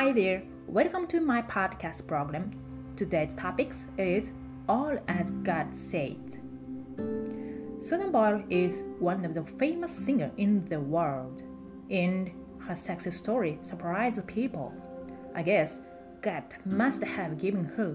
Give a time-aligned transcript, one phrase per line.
[0.00, 2.52] Hi there, welcome to my podcast program.
[2.96, 4.30] Today's topic is
[4.66, 6.16] All as God Said.
[7.82, 11.42] Susan Boyle is one of the famous singers in the world,
[11.90, 12.30] and
[12.66, 14.72] her success story surprised people.
[15.34, 15.70] I guess
[16.22, 17.94] God must have given her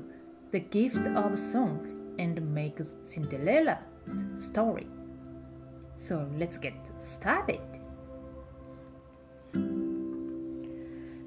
[0.52, 2.78] the gift of song and make
[3.08, 3.80] Cinderella
[4.38, 4.86] story.
[5.98, 7.62] So let's get started.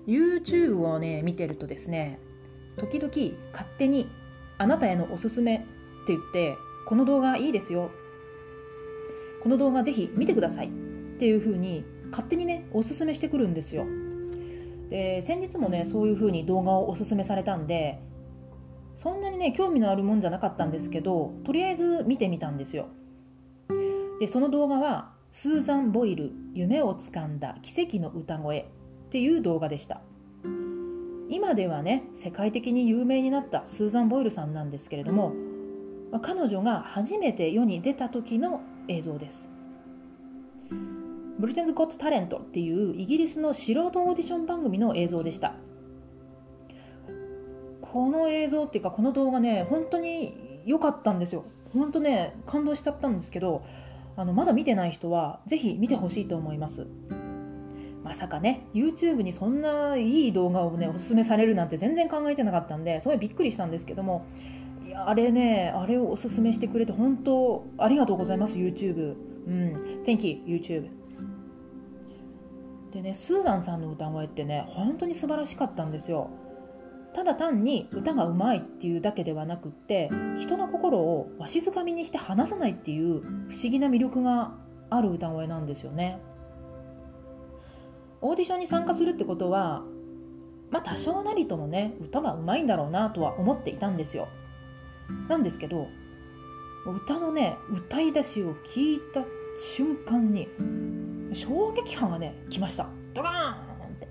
[0.08, 2.18] YouTube をね見てるとですね
[2.78, 3.12] 時々
[3.52, 4.08] 勝手に
[4.56, 5.66] あなたへのおすすめって
[6.08, 7.90] 言ってこの動画いいですよ。
[9.42, 10.68] この動画ぜひ見てください。
[10.68, 10.70] っ
[11.18, 13.84] ていう風に勝手にねおすすめしてくるんですよ。
[14.88, 18.00] で先日もねそういう風に動画をおすすめされたんで
[18.96, 22.88] そんなにね興味のあるもんじゃなかったんですけどとりあえず見てみたんですよ。
[24.20, 28.66] でその動画はスーザン・ボイル「夢をつかんだ奇跡の歌声」
[29.08, 30.02] っていう動画でした。
[31.30, 35.34] 今ではね世界的に有名になったスーザン・ボイルさんなんですけれども
[36.22, 39.48] 彼女が初めて世に出た時の映像です。
[41.38, 45.54] ブリテンズ・ゴッツ・タレントっていうイギリスの素人オーディション番組の映像でした。
[47.80, 51.44] この映像っていうかこの動画ね本当に良かったんですよ。
[51.72, 53.62] 本当ね感動しちゃったんですけど
[54.16, 56.86] あのまだ見てない人はぜひ見てほしいと思います。
[58.04, 64.26] まさかね YouTube にそんないい動画をねおすすめされるなんて全然考えてなかったんですごいびっくりしたんですけども
[64.86, 70.04] いやあれねあれをおすすめしてくれて本当ありがとうございます YouTube うん。
[70.06, 70.88] Thank you YouTube
[72.92, 76.30] でねスーザンさんの歌声ってね本当に素晴らしかったんですよ。
[77.14, 84.52] ただ単に歌がうまいっていうだけではなくって人の心をわしづかみにして離さないっていう不思議な魅力が
[84.90, 86.20] ある歌声なんですよね
[88.20, 89.82] オーディションに参加するってことは
[90.70, 94.28] まあ多少なりともね歌がうまいんだろうなとは思っていたんですよ。
[95.28, 95.88] なんですけど
[96.86, 99.24] 歌のね歌い出しを聞いた
[99.56, 100.48] 瞬間に
[101.32, 102.88] 衝撃波がね来ました。
[103.14, 104.08] ドカーンって。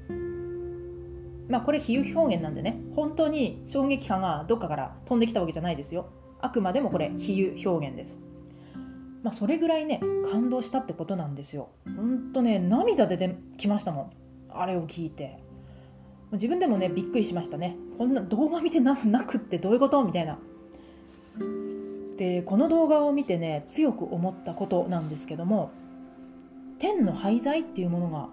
[1.52, 6.10] まあこれ比喩表現なんでね本当に衝撃波がどっかから飛んできたわけじゃないですよ。
[6.40, 8.18] あくまでもこれ比喩表現です。
[9.24, 10.00] まあ、それぐらいね
[10.32, 11.70] 感動したってことなんですよ。
[11.96, 14.12] ほんとね涙出てきましたもん。
[14.50, 15.40] あれを聞いて。
[16.34, 17.78] 自分でもねびっくりしましたね。
[17.98, 20.04] こんな動画見てなくってどういうこと？
[20.04, 20.38] みたいな。
[22.18, 25.72] でこの動画を見てね強く思ったことなんですけども
[26.80, 28.30] 天の廃材っていうものが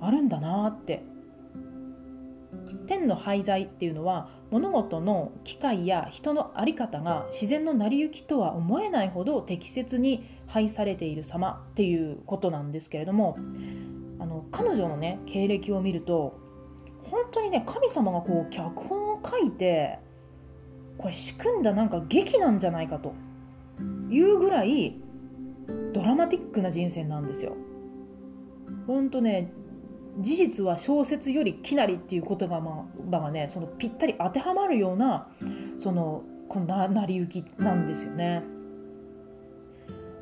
[0.00, 1.02] あるんだなって
[2.86, 13.36] 天の廃材っていうのは物事の機械や人の在り方が自然の成り行きとは思えないほど適切に配されている様っていうことなんですけれども
[14.18, 16.38] あの彼女のね経歴を見ると
[17.10, 19.98] 本当にね神様がこう脚本を書いて
[20.98, 23.14] これ仕組んだなんか劇なんじゃないかと
[24.10, 24.96] いうぐらい
[25.92, 27.56] ドラマティックな人生なんですよ。
[28.86, 29.52] 本当ね
[30.18, 32.60] 事実は小説よりきなりっていう言葉
[33.10, 35.28] がねそのぴったり当てはまるような
[35.78, 38.44] そのこんな成り行きなんですよね。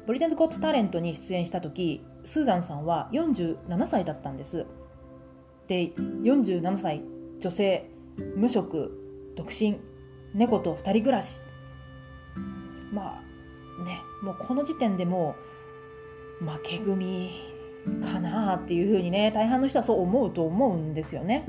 [0.06, 4.66] ブリテンズ・ゴッツ・タレントに出演した時スーザンさんは47歳だったんです。
[5.68, 7.02] で47歳
[7.40, 7.88] 女性
[8.36, 9.78] 無職独身
[10.34, 11.38] 猫と2人暮らし
[12.92, 13.20] ま
[13.80, 15.34] あねもうこの時点でも
[16.40, 17.51] う負け組
[17.84, 21.46] かなっていうふうにね大半の人はそう思うと思うんですよね。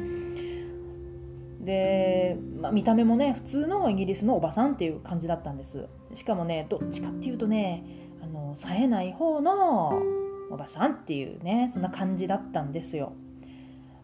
[1.62, 5.88] で、まあ、見た目もね普通のイギリスのおばさんっていう感じだったんです。
[6.14, 7.84] しかもねどっちかっていうとね
[8.22, 10.02] あの冴えない方の
[10.52, 13.14] おばさんっていうねそんな感じだったんですよ。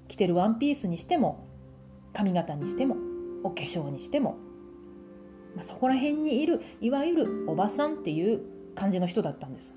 [0.07, 1.45] 着てるワンピースにしても
[2.13, 2.97] 髪型にしても
[3.43, 4.37] お化粧にしても、
[5.55, 8.41] まあ、そこら辺にいるいわゆるおばさんっていう
[8.75, 9.75] 感じの人だったんです。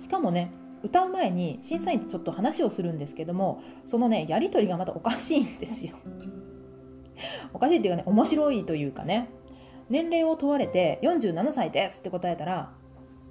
[0.00, 0.52] しかもね
[0.84, 5.94] 歌う前に審査員とちょっと話をするんですけどもそのねやり取りがまたおかしいんですよ。
[7.54, 9.30] おかしいっていうかね面白いというかね。
[9.88, 12.72] 年齢を問われて47歳ですって答えたら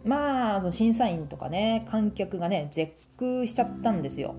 [0.03, 4.35] まあその審査員とかね観客がね絶句しちゃったんですよ。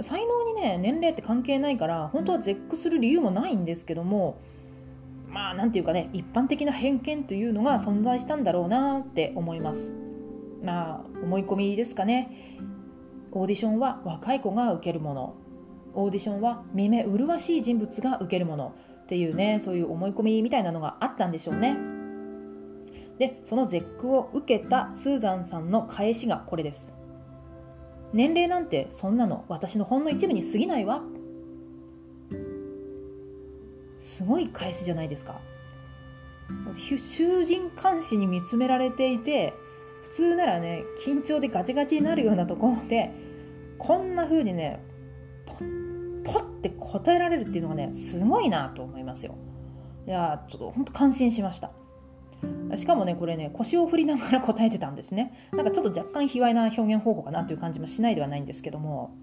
[0.00, 4.38] 才能にね年齢って関係ないから本当は絶句する理由もないんですけども
[5.28, 10.01] まあなんていうかね一般的な偏見というのが存在したんだろうなって思います。
[10.62, 12.58] まあ思い込みですかね。
[13.32, 15.34] オーディションは若い子が受けるもの。
[15.94, 21.76] オーディションは見目麗しい人物が受けるものっていうねそういう思い込みみたいなのがあったんでしょうね。
[23.18, 26.92] でその絶句を受けたスーザンさんの返しがこれです。
[28.12, 31.02] 年齢なんてそんなの私のほんの一部に過ぎないわ。
[33.98, 35.40] すごい返しじゃないですか。
[36.74, 39.54] 囚人監視に見つめられていて
[40.12, 43.10] 通ならね緊張でガチガチになるようなところで
[43.78, 44.80] こんな風にね
[45.46, 49.34] ポッポッて答えられるっていうのがねすごいなと思いますよ。
[50.06, 51.72] いやちょっと本当感心しました。
[52.76, 55.48] しかもねこれね腰を振りながら答えてたんですね。
[55.52, 59.14] なんかちょっと若干卑猥な表現方法かなという感じもしないではないんですけども。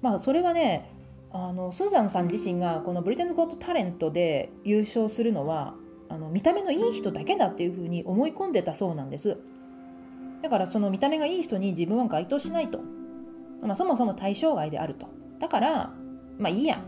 [0.00, 0.90] まあそれはね
[1.30, 5.74] あのスーザンさん自身がこのブリテンズ・ゴット・タレントで優勝するのは
[6.08, 9.38] あの見た目のいい人だけだっていうふうに思い込んでたそうなんです。
[10.42, 12.80] だからその見た目がいい人に自分は該当しないと、
[13.62, 15.06] まあ、そもそも対象外であると。
[15.38, 15.92] だから
[16.38, 16.82] まあいいや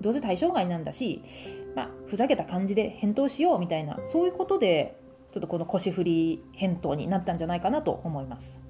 [0.00, 1.22] どうせ対象外なんだし、
[1.74, 5.00] まあ、ふざけた感じで返答しようみたいなそういうことで
[5.32, 8.60] ちょっとこの腰振り返答になったんじゃないかなと思います。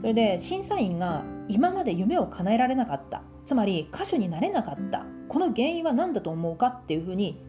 [0.00, 3.22] それで審査員が今まで夢を叶えられなかった。
[3.46, 5.06] つまり歌手になれなかった。
[5.28, 7.40] この原因は何だと思うかっていうふうに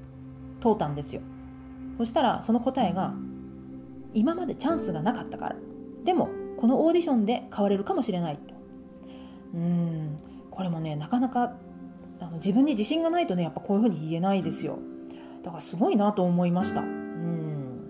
[0.61, 1.21] 問うたんですよ。
[1.97, 3.13] そしたらその答えが
[4.13, 5.55] 今までチャンスがなかったから。
[6.03, 8.53] でもこのオーディションで変われるかもしれないと。
[9.53, 10.19] うん
[10.51, 11.53] これもねなかなか
[12.19, 14.79] あの自分に自信がないとねやっぱこういうふうに言えないですよ。
[15.43, 16.81] だからすごいなと思いました。
[16.81, 17.89] うん。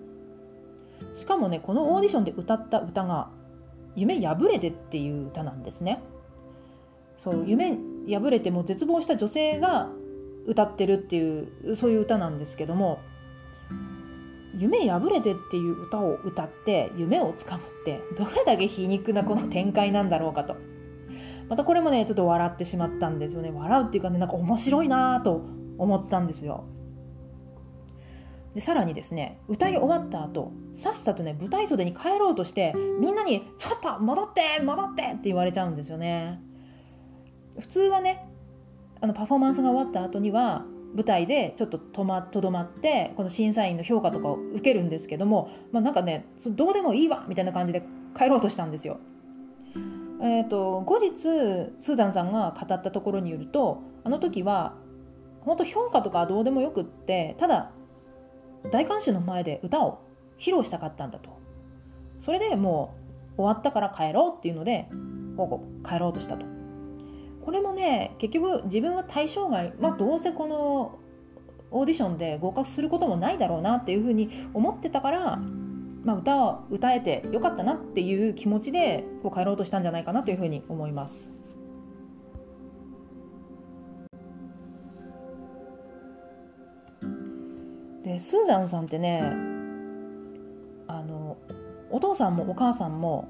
[1.16, 3.30] しかもねこのオーディションで歌った歌が
[3.96, 6.00] 「夢破れて」っていう歌なんですね。
[7.16, 7.76] そう夢
[8.08, 9.88] 破れても絶望した女性が
[10.46, 12.98] 歌ってるっていうそういう歌なんですけども
[14.58, 20.56] 「夢破れて」っていう歌を歌って夢をつかむってどれだけ皮肉なこの展開なんだろうかと。
[21.48, 23.50] またこれもねちょっと笑ってしまったんですよね。
[23.52, 25.42] 笑うっていうかねなんか面白いなと
[25.78, 26.64] 思ったんですよ。
[28.54, 36.40] でさらにですね歌い終わった後さっさとね舞台袖に帰ろうとしてみんなに「ちょっと戻って戻って!」って言われちゃうんですよね。
[37.58, 38.28] 普通はね
[39.00, 40.64] あのパフォーマンスが終わった後には
[40.94, 47.82] 舞台でちょっととまとどまってこの審査員の評価とかを受けるんですけども、まあ、なんかねどうでもいいわみたいな感じで
[48.16, 48.98] 帰ろうとしたんですよ。
[50.22, 51.18] えーと、後日
[51.80, 54.74] スーザンさんが語ったところによるとあの時は
[55.40, 57.70] 本当評価とかはどうでもよくってただ
[58.70, 60.02] 大観衆の前で歌を
[60.38, 61.30] 披露したかったんだと
[62.20, 62.94] それでも
[63.32, 64.88] う終わったから帰ろうっていうので
[65.88, 66.44] 帰ろうとしたと
[67.44, 70.98] これもね結局自分は対象外、まあ、どうせこの
[71.70, 75.36] オーディションで合格することもないだろうなっていうふうに思ってたから、
[76.04, 81.28] まあ、歌を歌えてよかったなっていう気持ちでこう帰ろうとしたんじゃないかなというふうに思います。
[88.04, 89.20] でスーザンさんってね
[90.88, 91.36] あの
[91.90, 93.28] お父さんもお母さんも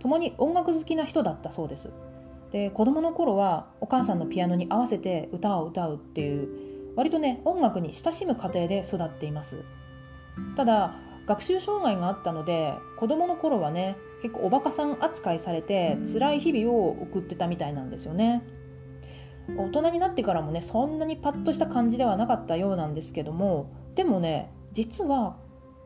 [0.00, 1.90] 共に音楽好きな人だったそうです。
[2.52, 6.48] で子供の頃はお母さんのピアノに合わせて歌を歌うっていう
[6.96, 9.64] 割とね音楽に親しむ家庭で育っています。
[10.56, 10.94] ただ
[11.26, 18.42] 学習障害があったので子供の頃はね結構おバカさん扱いされて辛い日々を送ってたみたいなんですよね。
[19.56, 25.36] 大人になってからもねそんなにパッとした感じではなかったようなんですけどもでもね実は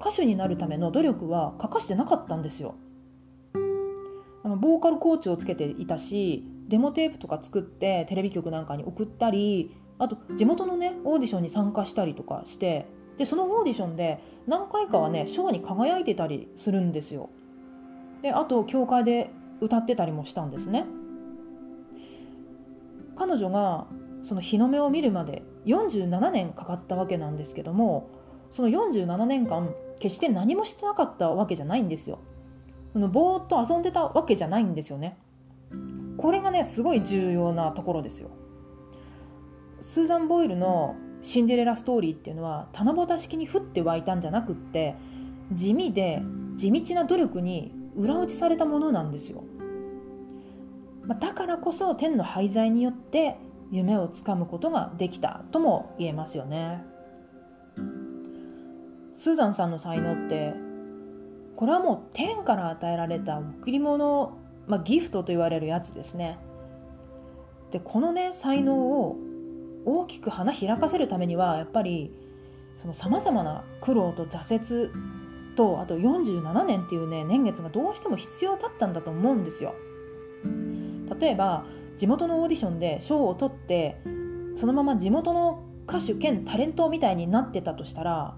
[0.00, 2.74] 歌手になるための努力は欠かしてなかったんですよ。
[4.44, 12.86] あのボーカルコーチをつけていたしデモテープとか作ってテレビ局なんかに送ったりあと地元のねオーディションに参加したりとかして
[13.18, 17.28] でそのオーディションで何回かはね賞に輝いてたりするんですよ。
[18.22, 20.86] であと教会で歌ってたりもしたんですね。
[23.16, 23.86] 彼女が
[24.22, 28.08] その日の目を見るまで47年かかったわけなんですけども
[28.50, 32.18] その47年間決して何もしてなかったわけじゃないんですよ。
[32.94, 35.18] そのぼーっと遊んでたわけじゃないんですよね。
[36.22, 38.30] これがねすごい重要なところですよ。
[39.80, 44.94] スーザン・ボイルのシンデレラストーリーっていうのは七夕式に降って湧いたんじゃなくって
[45.52, 46.22] 地味で
[46.54, 49.44] 地道な努力に裏打ちされたものなんですよ、
[51.04, 53.36] まあ、だからこそ天の廃材によって
[53.70, 56.84] 夢をつかむことができたとも言えますよね。
[59.14, 60.54] スーザンさんの才能って
[61.56, 64.36] これはもう天から与えられた贈り物、
[64.66, 66.38] まあ、ギフトと言われるやつですね。
[67.70, 69.16] でこのね才能を
[69.84, 72.12] 大きく花開かせるためにはやっぱり
[72.92, 74.92] さまざまな苦労と挫折
[75.56, 79.74] とあと47年っていうね年月がどうしても必要だったんだと思うんですよ。
[81.18, 81.64] 例えば
[81.98, 84.00] 地元のオーディションで賞を取って
[84.56, 88.34] そのまま地元の歌手兼タレントみたいになってたとしたら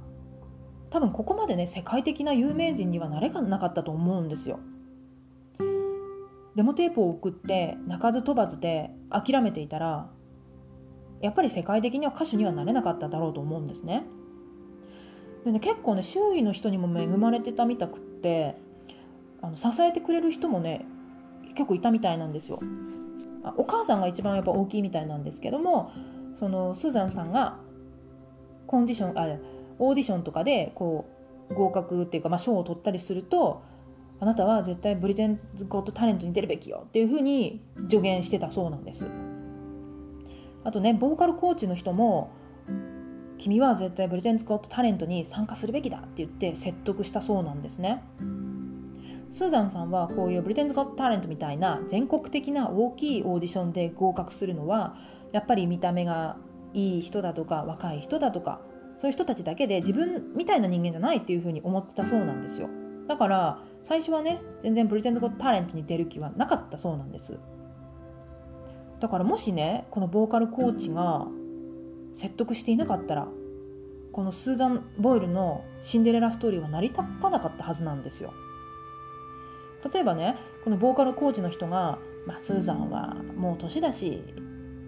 [0.90, 4.58] 多分ここまでね世界的な有名人にはなれがなかったと思うんですよ。
[6.56, 10.08] デモテープを送って鳴かず飛ばずで諦めていたら
[11.20, 14.04] やっぱり世界的には歌手にはなれなかっただろうと思うんですね。
[15.44, 18.56] でね結構ね周囲の人にも恵まれてたみたくって
[19.42, 20.84] あの支えてくれる人もね
[21.54, 22.60] 結構いたみたいなんですよ。
[23.56, 25.92] お母さんが一番やっぱ大きいみたいなんですけども
[26.38, 27.58] そのスーザンさんが
[28.66, 29.38] コンディションあ
[29.78, 31.06] オーディションとかでこ
[31.50, 33.62] う合格っていうか、まあ、賞を取ったりすると
[34.20, 39.06] あなたは絶対ブリテンズ・ゴット・タレントに出るべきよっていうふうに助言してたそうなんです。
[40.62, 42.30] あとねボーカルコーチの人も
[43.38, 48.02] 君は絶対ブリテンズ・ゴット・タレントに参加するべきだって言って説得したそうなんですね。
[49.30, 54.96] スーザンさんはこういうブリテンズ・ゴット・タレントみたいな全国的な大きいオーディションで合格するのは
[55.32, 56.36] やっぱり見た目が
[56.72, 58.60] いい人だとか若い人だとか
[58.98, 62.68] そういう人たちだけで自分みたいな人間じゃないっていうふうに思ってたそうなんですよ。
[63.08, 67.38] だから最初はね全然ブリテンズ・ゴッ・タレントに出る気はなかったそうなんです。
[69.00, 71.26] だからもしねこのボーカルコーチが
[72.14, 73.28] 説得していなかったら
[74.12, 78.32] このスーザン・ボイルのシンデレラストーリーは成り立たなかったはずなんですよ。
[79.92, 84.22] 例えばねこのボーカルコーチの人が、まあ、スーザンはもう年だし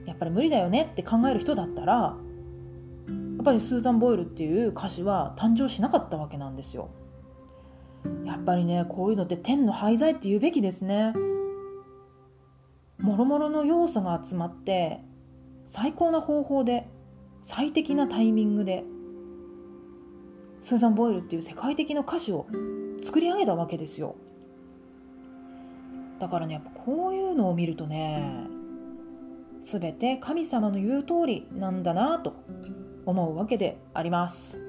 [0.06, 2.16] やっぱり無理だよねって考える人だったらや
[3.42, 6.88] っぱりスーザン・ボイルっていう歌詞は誕生しなかったわけなんですよ。
[8.24, 11.12] やっぱりねこういうのって天の廃材って言うべきですね。
[12.98, 15.00] もろもろの要素が集まって
[15.68, 16.88] 最高な方法で
[17.42, 18.84] 最適なタイミングで
[20.62, 22.46] スーザン・ボイルっていう世界的な歌手を
[23.04, 24.16] 作り上げたわけですよ。
[26.18, 28.46] だからねやっぱこういうのを見るとね
[29.64, 32.34] 全て神様の言う通りなんだなと
[33.04, 34.65] 思うわけであります。